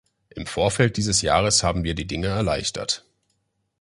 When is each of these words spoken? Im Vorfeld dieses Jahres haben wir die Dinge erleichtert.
Im 0.31 0.47
Vorfeld 0.47 0.97
dieses 0.97 1.21
Jahres 1.21 1.61
haben 1.61 1.83
wir 1.83 1.93
die 1.93 2.07
Dinge 2.07 2.25
erleichtert. 2.29 3.05